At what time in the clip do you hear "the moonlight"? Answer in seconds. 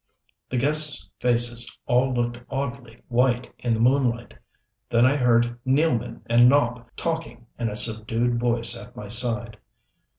3.75-4.33